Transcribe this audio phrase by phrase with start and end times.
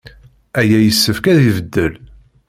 [0.59, 1.93] Aya yessefk ad ibeddel.